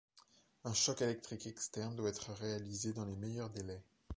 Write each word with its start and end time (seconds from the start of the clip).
Un 0.63 0.73
choc 0.73 1.03
électrique 1.03 1.45
externe 1.45 1.95
doit 1.95 2.09
être 2.09 2.31
réalisé 2.33 2.91
dans 2.91 3.05
les 3.05 3.15
meilleurs 3.15 3.51
délais. 3.51 3.83